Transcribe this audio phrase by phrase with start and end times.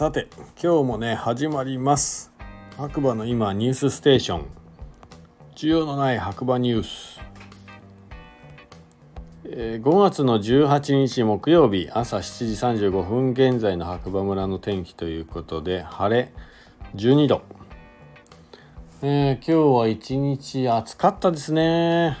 [0.00, 2.32] さて今日もね始まります。
[2.78, 4.46] 白馬の今ニュースステーション。
[5.54, 7.20] 需要のない白馬ニュース、
[9.44, 16.32] えー、5月の18日木曜日朝7時35分現在の白馬村の天気ということで晴れ
[16.94, 17.42] 12度、
[19.02, 22.16] えー、今日は一日暑かったですね。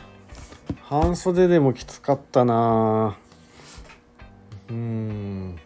[0.82, 3.16] 半袖でもきつかったな。
[4.68, 5.58] うん。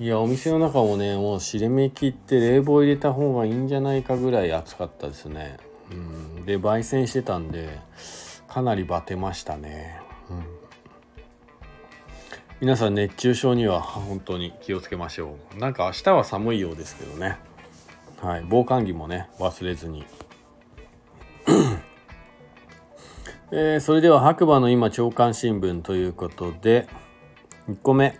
[0.00, 5.58] いやお店の中もねもうしれめきって冷房入れた方がいいんじゃないかぐらい暑かったですね。
[5.92, 6.46] うん。
[6.46, 7.78] で焙煎してたんで
[8.48, 10.00] かなりバテましたね。
[10.30, 10.42] うん。
[12.62, 15.58] 皆さん熱中症には本当に気をつけましょう。
[15.58, 17.36] なんか明日は寒いようですけどね。
[18.22, 18.46] はい。
[18.48, 20.06] 防寒着もね忘れずに。
[23.52, 26.88] えー、それでは白馬の今朝刊新聞ということで
[27.68, 28.18] 1個目、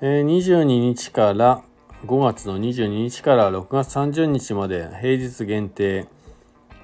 [0.00, 1.62] 22日から
[2.06, 6.06] 5月の22日から6月30日まで平日限定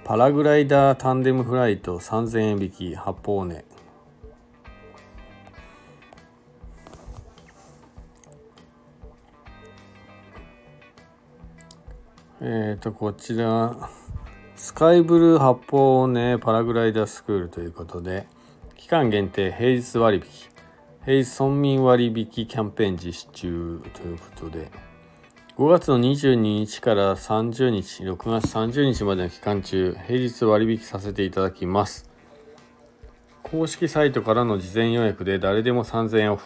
[0.05, 3.65] パラグライダータンデムフライト3000円引き八方根
[12.43, 13.89] えっ、ー、とこちら
[14.57, 18.27] スカイブルー八方尾根パラグライダースクールということで
[18.77, 20.56] 期間限定平日割引。
[21.07, 24.69] 平日村民割引キャンペーン実施中ということで、
[25.57, 32.11] 5月の22日から30日、6月30日までの期間中、平日割引させていただきます。
[33.45, 36.45] 公式サイトからの事前予約で誰でも3000円オフ。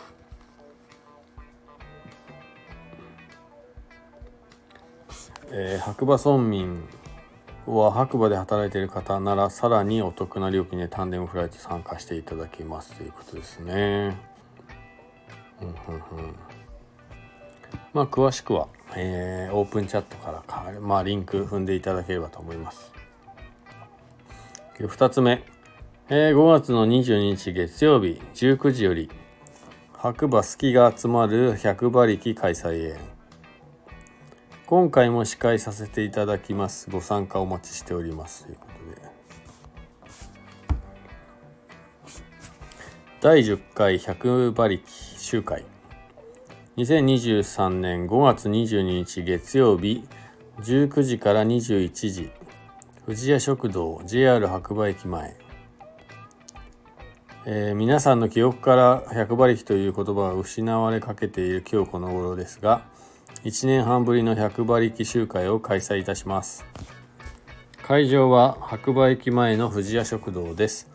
[5.53, 6.85] えー、白馬村民
[7.65, 14.30] は白馬で働いている方ならさらにお得な料金でタンデムフライト参加していただけますということですね。
[15.63, 16.35] うんうんうん。
[17.93, 22.93] まあ詳しくは、えー、オープンチャットからか、まあ、リンク踏んでいただければと思います。
[24.79, 25.43] 2つ目、
[26.09, 29.11] えー、5月の22日月曜日19時より
[29.93, 33.21] 白馬好きが集まる100馬力開催へ
[34.71, 36.91] 今回も司会させていただきます。
[36.91, 38.45] ご参加お待ちしております。
[38.45, 39.09] ということで。
[43.21, 45.65] 第10回100馬力集会。
[46.77, 50.03] 2023年5月22日月曜日
[50.59, 52.33] 19時から21時
[53.07, 55.37] 富士屋食堂 JR 白馬駅前、
[57.47, 62.83] えー、皆さんの記憶から100馬力という言葉が失われかけている今日この頃ですが
[63.45, 66.65] 1年半ぶりの100馬力集会を開催いたします。
[67.85, 70.91] 会場は白馬駅前の富士屋食堂です。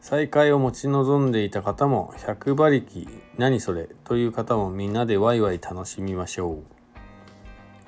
[0.00, 3.06] 再開を持ち望んでいた方も100馬力
[3.36, 6.62] 何それという方もみんなでワイワイ楽しみましょう。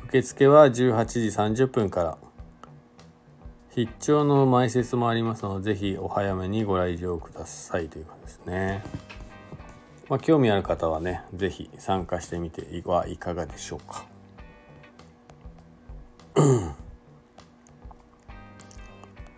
[0.09, 0.73] 受付は18
[1.07, 2.19] 時30分から。
[3.75, 8.83] 必聴の埋設もありますのでぜひお早めにご来場くださいということですね。
[10.11, 14.05] まあ、興味ある方はねぜひ参加してみてはいかがでしょうか。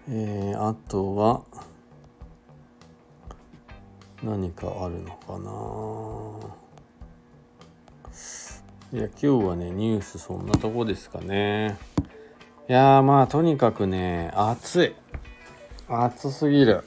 [0.09, 1.45] えー、あとは
[4.25, 5.51] 何かあるのかな。
[8.99, 11.77] いや今日はねニュースそんなとこですかね。
[12.69, 14.95] いやまあとにかくね暑い。
[15.89, 16.85] 暑すぎる。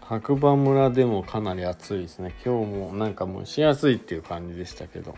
[0.00, 2.34] 白馬村でもかなり暑いですね。
[2.42, 5.14] 今日もなんか蒸し暑いっていう感じでしたけど。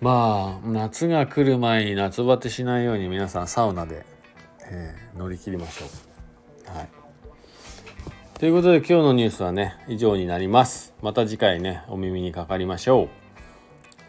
[0.00, 4.06] まあ夏が来る前に夏バテしないように皆さんサウナで、
[4.70, 5.88] えー、乗り切りましょう。
[6.76, 6.88] はい。
[8.42, 10.94] ということで今日のニュースはね、以上になります。
[11.00, 13.08] また次回ね、お耳にかかりましょう。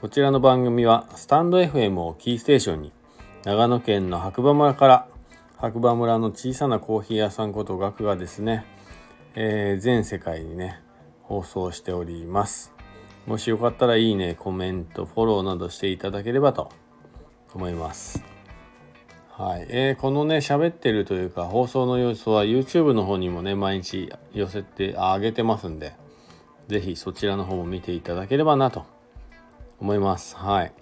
[0.01, 2.91] こちらの番組は、スタンド FM をキーステーションに、
[3.43, 5.07] 長野県の白馬村から、
[5.57, 8.65] 白馬村の小さなコーヒー屋さんこと学がですね、
[9.35, 10.79] えー、全世界にね、
[11.21, 12.73] 放送しております。
[13.27, 16.71] もしよかったらいいね、コメント、フォローなどしていただければと
[17.53, 18.32] 思います。
[19.35, 25.95] はい、えー、このね喋ってるというか放送の様子は YouTube の方にもね毎日寄せてあげてますんで
[26.67, 28.85] 是非そちらの方も見ていただければなと
[29.79, 30.35] 思います。
[30.37, 30.73] はい。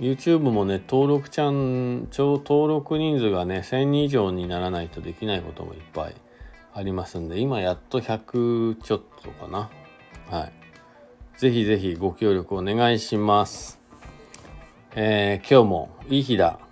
[0.00, 6.14] YouTube もね登録ちゃん超登録人数がね1000人以上にならないとできないこともいっぱい
[6.74, 9.70] ありますんで今やっと100ちょっとかな。
[10.30, 10.52] はい。
[11.36, 13.80] 是非是非ご協力お願いします。
[14.96, 16.67] えー、今日もいい日だ。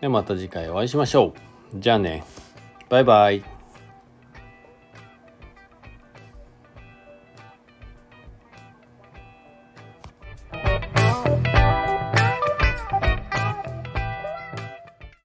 [0.00, 1.34] でまた次回お会いしましょ
[1.74, 1.78] う。
[1.78, 2.24] じゃあね。
[2.88, 3.59] バイバイ。